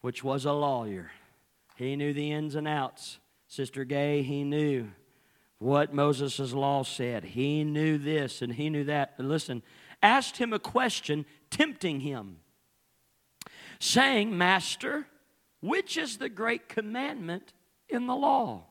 [0.00, 1.10] which was a lawyer,
[1.76, 3.18] he knew the ins and outs.
[3.48, 4.90] Sister Gay, he knew
[5.62, 7.24] what Moses' law said.
[7.24, 9.14] He knew this and he knew that.
[9.16, 9.62] And listen,
[10.02, 12.38] asked him a question, tempting him,
[13.78, 15.06] saying, Master,
[15.60, 17.52] which is the great commandment
[17.88, 18.64] in the law?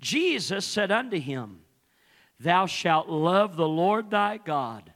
[0.00, 1.60] Jesus said unto him,
[2.40, 4.92] Thou shalt love the Lord thy God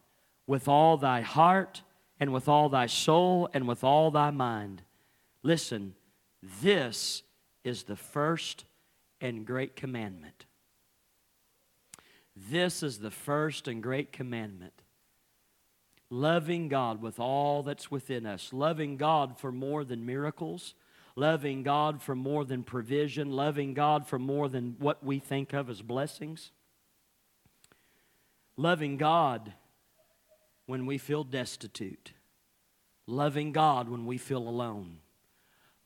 [0.46, 1.82] with all thy heart
[2.18, 4.82] and with all thy soul and with all thy mind.
[5.42, 5.94] Listen,
[6.60, 7.22] this
[7.64, 8.64] is the first
[9.20, 10.46] and great commandment.
[12.48, 14.72] This is the first and great commandment.
[16.08, 20.74] Loving God with all that's within us, loving God for more than miracles,
[21.14, 25.68] loving God for more than provision, loving God for more than what we think of
[25.68, 26.50] as blessings,
[28.56, 29.52] loving God
[30.66, 32.12] when we feel destitute,
[33.06, 34.98] loving God when we feel alone,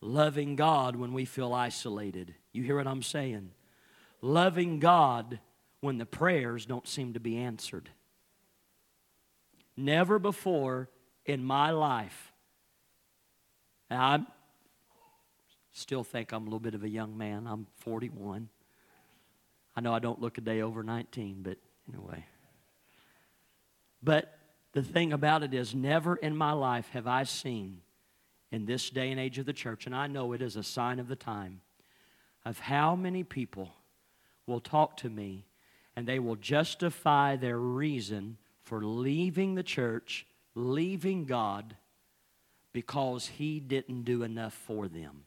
[0.01, 2.35] loving God when we feel isolated.
[2.53, 3.51] You hear what I'm saying?
[4.23, 5.41] Loving God
[5.85, 7.91] when the prayers don't seem to be answered.
[9.77, 10.89] Never before
[11.27, 12.33] in my life,
[13.91, 14.21] and I
[15.73, 17.47] still think I'm a little bit of a young man.
[17.47, 18.49] I'm 41.
[19.77, 21.59] I know I don't look a day over 19, but
[21.93, 22.25] anyway.
[24.03, 24.39] But
[24.73, 27.83] the thing about it is, never in my life have I seen
[28.51, 30.99] in this day and age of the church, and I know it is a sign
[30.99, 31.61] of the time,
[32.43, 33.75] of how many people
[34.47, 35.45] will talk to me
[35.97, 41.77] and they will justify their reason for leaving the church, leaving God,
[42.73, 45.25] because He didn't do enough for them.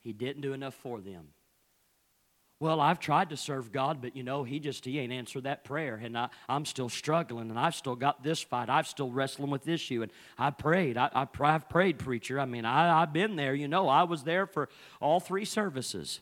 [0.00, 1.28] He didn't do enough for them.
[2.60, 5.64] Well, I've tried to serve God, but you know, He just He ain't answered that
[5.64, 8.68] prayer, and I, I'm still struggling, and I've still got this fight.
[8.68, 10.96] I'm still wrestling with this issue, and I prayed.
[10.96, 12.38] I, I, I've prayed, preacher.
[12.38, 13.54] I mean, I, I've been there.
[13.54, 14.68] You know, I was there for
[15.00, 16.20] all three services.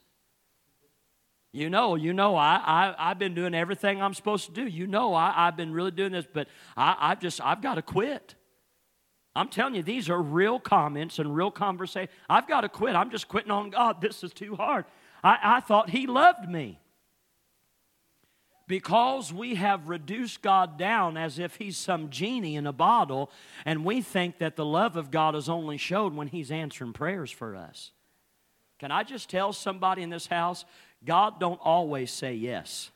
[1.57, 4.67] You know, you know, I, I, I've been doing everything I'm supposed to do.
[4.67, 7.83] You know, I, I've been really doing this, but I, I've just, I've got to
[7.83, 8.35] quit.
[9.35, 12.11] I'm telling you, these are real comments and real conversation.
[12.29, 12.95] I've got to quit.
[12.95, 13.97] I'm just quitting on God.
[14.03, 14.85] This is too hard.
[15.25, 16.79] I, I thought He loved me.
[18.69, 23.31] Because we have reduced God down as if He's some genie in a bottle,
[23.65, 27.31] and we think that the love of God is only showed when He's answering prayers
[27.31, 27.93] for us.
[28.79, 30.67] Can I just tell somebody in this house
[31.07, 32.91] God don't always say yes.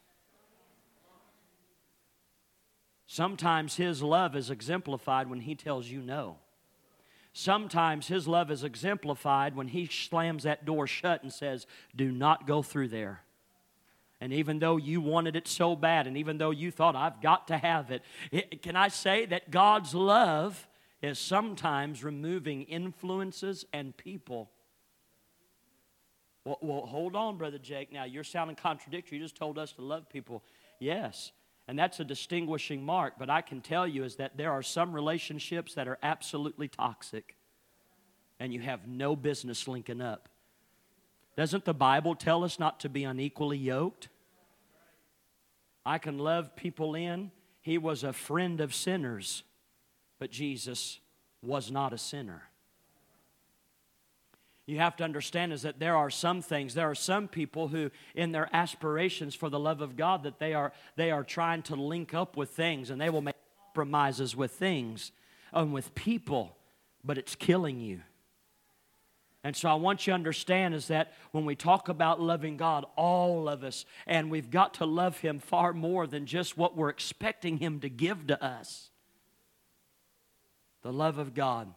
[3.07, 6.37] Sometimes his love is exemplified when he tells you no.
[7.33, 12.47] Sometimes his love is exemplified when he slams that door shut and says, Do not
[12.47, 13.23] go through there.
[14.21, 17.49] And even though you wanted it so bad, and even though you thought, I've got
[17.49, 20.69] to have it, it can I say that God's love
[21.01, 24.51] is sometimes removing influences and people
[26.45, 27.93] well, well, hold on, Brother Jake.
[27.93, 29.19] Now, you're sounding contradictory.
[29.19, 30.43] You just told us to love people.
[30.79, 31.33] Yes,
[31.69, 33.15] and that's a distinguishing mark.
[33.19, 37.37] But I can tell you is that there are some relationships that are absolutely toxic,
[38.39, 40.29] and you have no business linking up.
[41.37, 44.09] Doesn't the Bible tell us not to be unequally yoked?
[45.85, 47.31] I can love people in.
[47.61, 49.43] He was a friend of sinners,
[50.19, 51.01] but Jesus
[51.43, 52.50] was not a sinner
[54.71, 57.91] you have to understand is that there are some things there are some people who
[58.15, 61.75] in their aspirations for the love of god that they are they are trying to
[61.75, 63.35] link up with things and they will make
[63.67, 65.13] compromises with things
[65.53, 66.57] and with people
[67.05, 68.01] but it's killing you
[69.43, 72.85] and so I want you to understand is that when we talk about loving God,
[72.95, 76.91] all of us, and we've got to love Him far more than just what we're
[76.91, 78.91] expecting Him to give to us.
[80.83, 81.73] The love of God.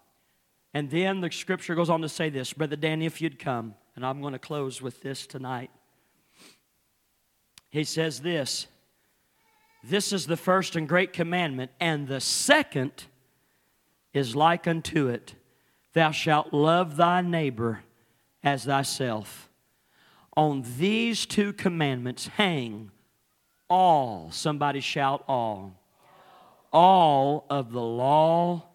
[0.74, 4.06] And then the scripture goes on to say this Brother Danny, if you'd come, and
[4.06, 5.70] I'm going to close with this tonight.
[7.70, 8.68] He says this
[9.84, 13.06] This is the first and great commandment, and the second
[14.14, 15.36] is like unto it
[15.94, 17.84] Thou shalt love thy neighbor
[18.44, 19.50] as thyself.
[20.36, 22.90] On these two commandments hang
[23.70, 25.80] all, somebody shout all,
[26.72, 28.66] all of the law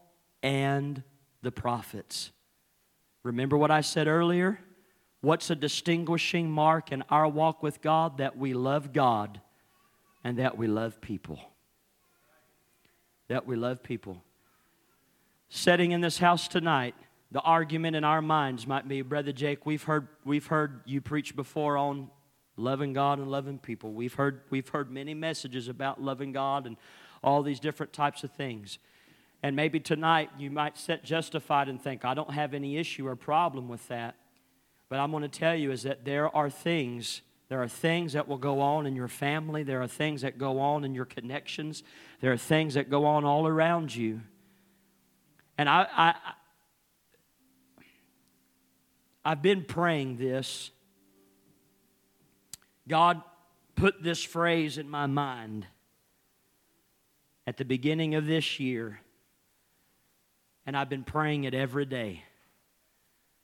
[0.42, 1.02] and
[1.42, 2.32] the prophets.
[3.22, 4.60] Remember what I said earlier?
[5.20, 8.18] What's a distinguishing mark in our walk with God?
[8.18, 9.40] That we love God
[10.24, 11.40] and that we love people.
[13.28, 14.22] That we love people.
[15.48, 16.94] Sitting in this house tonight,
[17.30, 21.36] the argument in our minds might be, Brother Jake, we've heard, we've heard you preach
[21.36, 22.10] before on
[22.56, 23.92] loving God and loving people.
[23.92, 26.76] We've heard, we've heard many messages about loving God and
[27.22, 28.78] all these different types of things.
[29.42, 33.16] And maybe tonight you might sit justified and think, I don't have any issue or
[33.16, 34.16] problem with that.
[34.88, 38.26] But I'm going to tell you is that there are things, there are things that
[38.26, 41.82] will go on in your family, there are things that go on in your connections,
[42.20, 44.22] there are things that go on all around you.
[45.56, 46.14] And I, I
[49.24, 50.70] I've been praying this.
[52.88, 53.20] God
[53.74, 55.66] put this phrase in my mind.
[57.46, 59.00] at the beginning of this year,
[60.68, 62.22] and I've been praying it every day.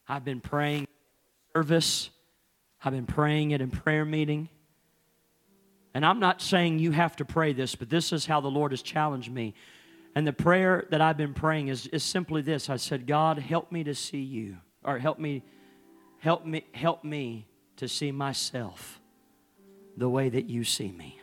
[0.06, 0.86] I've been praying
[1.56, 2.10] service.
[2.84, 4.50] I've been praying it in prayer meeting.
[5.94, 8.72] And I'm not saying you have to pray this, but this is how the Lord
[8.72, 9.54] has challenged me.
[10.14, 12.68] And the prayer that I've been praying is, is simply this.
[12.68, 14.58] I said, God, help me to see you.
[14.84, 15.44] Or help me,
[16.18, 17.46] help me, help me
[17.76, 19.00] to see myself
[19.96, 21.18] the way that you see me.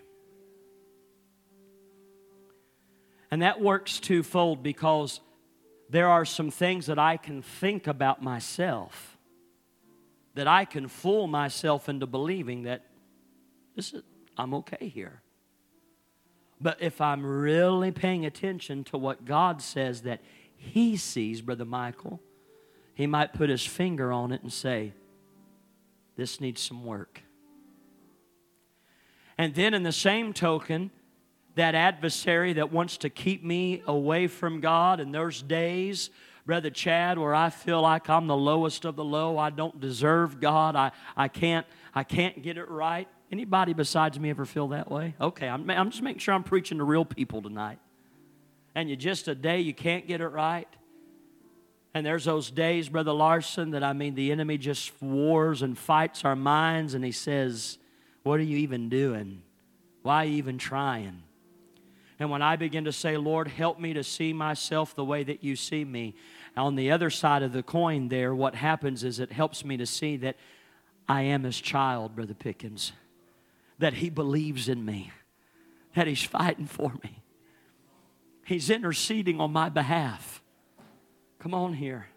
[3.30, 5.20] And that works twofold because
[5.92, 9.18] there are some things that I can think about myself
[10.34, 12.86] that I can fool myself into believing that
[13.76, 14.04] this is
[14.38, 15.22] I'm okay here.
[16.60, 20.22] But if I'm really paying attention to what God says that
[20.56, 22.22] He sees, Brother Michael,
[22.94, 24.94] He might put His finger on it and say,
[26.16, 27.24] This needs some work.
[29.38, 30.92] And then, in the same token,
[31.56, 36.10] that adversary that wants to keep me away from God, and there's days,
[36.46, 39.38] Brother Chad, where I feel like I'm the lowest of the low.
[39.38, 40.76] I don't deserve God.
[40.76, 43.08] I, I, can't, I can't get it right.
[43.32, 45.16] Anybody besides me ever feel that way?
[45.20, 47.80] Okay, I'm, I'm just making sure I'm preaching to real people tonight.
[48.76, 50.68] And you just a day you can't get it right.
[51.94, 56.24] And there's those days, Brother Larson, that I mean, the enemy just wars and fights
[56.24, 57.78] our minds, and he says,
[58.24, 59.42] What are you even doing?
[60.02, 61.24] Why are you even trying?
[62.22, 65.44] And when I begin to say, Lord, help me to see myself the way that
[65.44, 66.14] you see me,
[66.56, 69.86] on the other side of the coin, there, what happens is it helps me to
[69.86, 70.36] see that
[71.10, 72.94] I am his child, Brother Pickens
[73.82, 75.12] that He believes in me,
[75.96, 77.24] that He's fighting for me.
[78.46, 80.42] He's interceding on my behalf.
[81.40, 82.08] Come on here.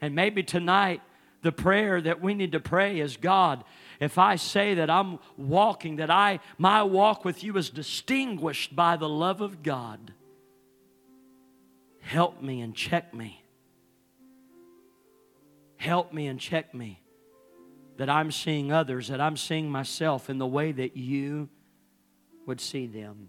[0.00, 1.00] And maybe tonight,
[1.42, 3.62] the prayer that we need to pray is God,
[4.00, 8.96] if I say that I'm walking, that I my walk with you is distinguished by
[8.96, 10.12] the love of God,
[12.00, 13.42] help me and check me.
[15.76, 17.00] Help me and check me
[17.98, 21.48] that I'm seeing others, that I'm seeing myself in the way that you
[22.46, 23.28] would see them.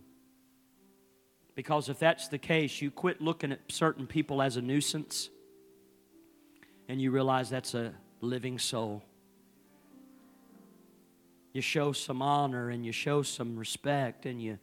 [1.56, 5.30] Because if that's the case, you quit looking at certain people as a nuisance
[6.88, 9.04] and you realize that's a living soul.
[11.54, 14.60] You show some honor and you show some respect and you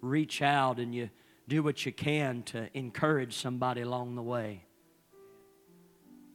[0.00, 1.10] reach out and you
[1.48, 4.64] do what you can to encourage somebody along the way.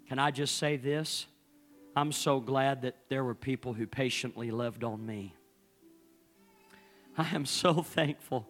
[0.07, 1.27] Can I just say this?
[1.95, 5.33] I'm so glad that there were people who patiently loved on me.
[7.17, 8.47] I am so thankful,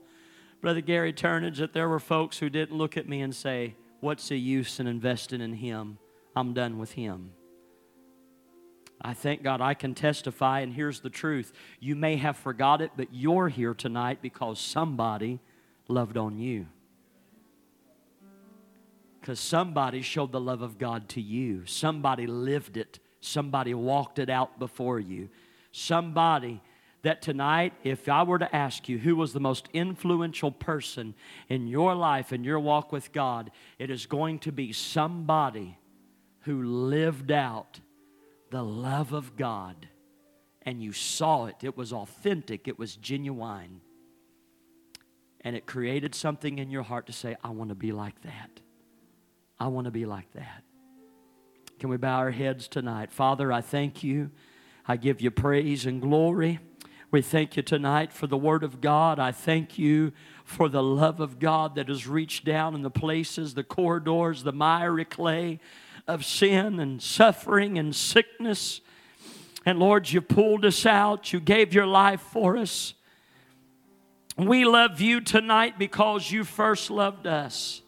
[0.62, 4.28] Brother Gary Turnage, that there were folks who didn't look at me and say, What's
[4.28, 5.98] the use in investing in him?
[6.36, 7.32] I'm done with him.
[9.04, 11.52] I thank God I can testify, and here's the truth.
[11.80, 15.40] You may have forgot it, but you're here tonight because somebody
[15.88, 16.68] loved on you.
[19.20, 24.30] Because somebody showed the love of God to you, somebody lived it Somebody walked it
[24.30, 25.30] out before you.
[25.72, 26.62] Somebody
[27.04, 31.16] that tonight, if I were to ask you who was the most influential person
[31.48, 33.50] in your life and your walk with God,
[33.80, 35.78] it is going to be somebody
[36.42, 37.80] who lived out
[38.54, 39.88] the love of God
[40.62, 41.56] and you saw it.
[41.64, 43.82] It was authentic, it was genuine.
[45.42, 48.62] And it created something in your heart to say, I want to be like that.
[49.60, 50.64] I want to be like that.
[51.80, 53.12] Can we bow our heads tonight?
[53.12, 54.30] Father, I thank you.
[54.88, 56.60] I give you praise and glory.
[57.10, 59.18] We thank you tonight for the Word of God.
[59.18, 60.14] I thank you
[60.46, 64.54] for the love of God that has reached down in the places, the corridors, the
[64.54, 65.60] miry clay
[66.08, 68.82] of sin and suffering and sickness.
[69.66, 71.32] And Lord, you pulled us out.
[71.32, 72.94] You gave your life for us.
[74.38, 77.82] We love you tonight because you first loved us.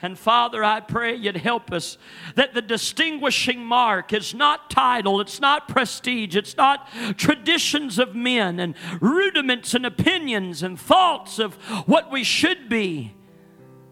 [0.00, 1.98] And Father, I pray you'd help us
[2.36, 8.60] that the distinguishing mark is not title, it's not prestige, it's not traditions of men
[8.60, 11.54] and rudiments and opinions and thoughts of
[11.88, 13.12] what we should be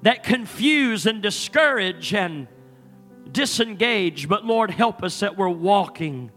[0.02, 2.46] that confuse and discourage and
[3.30, 4.28] disengage.
[4.28, 6.30] But Lord, help us that we're walking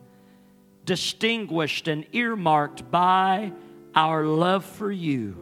[0.86, 3.52] distinguished and earmarked by
[3.96, 5.36] our love for you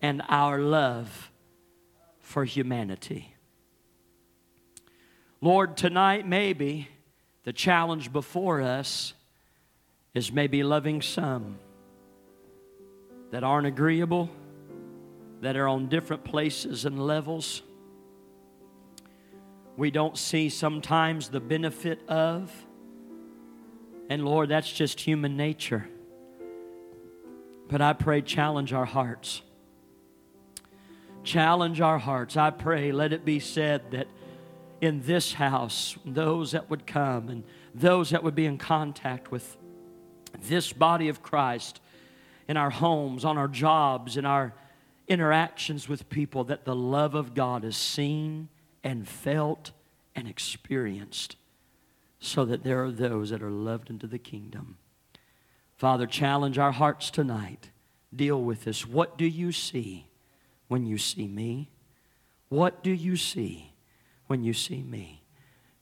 [0.00, 1.30] and our love
[2.20, 3.34] for humanity.
[5.40, 6.88] Lord, tonight maybe
[7.44, 9.14] the challenge before us
[10.14, 11.58] is maybe loving some
[13.30, 14.28] that aren't agreeable,
[15.40, 17.62] that are on different places and levels.
[19.80, 22.52] We don't see sometimes the benefit of.
[24.08, 25.88] And Lord, that's just human nature.
[27.68, 29.42] But I pray, challenge our hearts
[31.22, 32.36] Challenge our hearts.
[32.36, 34.08] I pray, let it be said that
[34.80, 39.56] in this house, those that would come and those that would be in contact with
[40.42, 41.80] this body of Christ
[42.48, 44.54] in our homes, on our jobs, in our
[45.08, 48.48] interactions with people, that the love of God is seen
[48.82, 49.72] and felt
[50.14, 51.36] and experienced
[52.18, 54.76] so that there are those that are loved into the kingdom.
[55.76, 57.70] Father, challenge our hearts tonight.
[58.14, 58.86] Deal with this.
[58.86, 60.08] What do you see
[60.68, 61.70] when you see me?
[62.48, 63.72] What do you see
[64.26, 65.22] when you see me?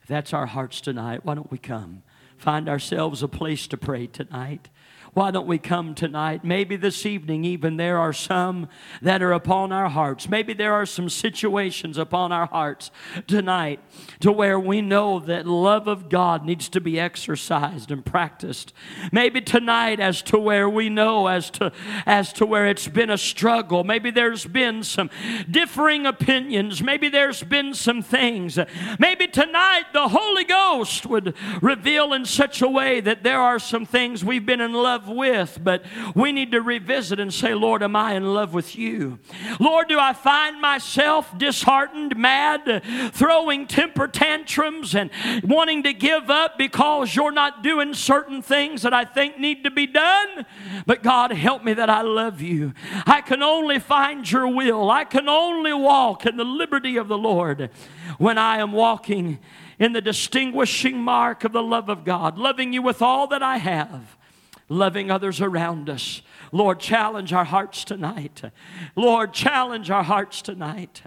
[0.00, 2.02] If that's our hearts tonight, why don't we come?
[2.38, 4.68] Find ourselves a place to pray tonight.
[5.14, 6.44] Why don't we come tonight?
[6.44, 8.68] Maybe this evening, even there are some
[9.02, 10.28] that are upon our hearts.
[10.28, 12.92] Maybe there are some situations upon our hearts
[13.26, 13.80] tonight
[14.20, 18.72] to where we know that love of God needs to be exercised and practiced.
[19.10, 21.72] Maybe tonight, as to where we know as to
[22.06, 23.84] as to where it's been a struggle.
[23.84, 25.10] Maybe there's been some
[25.50, 26.82] differing opinions.
[26.82, 28.58] Maybe there's been some things.
[28.98, 33.86] Maybe tonight the Holy Ghost would reveal in such a way that there are some
[33.86, 37.96] things we've been in love with, but we need to revisit and say, Lord, am
[37.96, 39.18] I in love with you?
[39.58, 45.10] Lord, do I find myself disheartened, mad, throwing temper tantrums and
[45.42, 49.70] wanting to give up because you're not doing certain things that I think need to
[49.70, 50.46] be done?
[50.86, 52.72] But God, help me that I love you.
[53.06, 54.90] I can only find your will.
[54.90, 57.70] I can only walk in the liberty of the Lord
[58.18, 59.38] when I am walking
[59.78, 63.58] in the distinguishing mark of the love of God, loving you with all that I
[63.58, 64.16] have
[64.68, 66.22] loving others around us.
[66.52, 68.42] Lord, challenge our hearts tonight.
[68.96, 71.02] Lord, challenge our hearts tonight.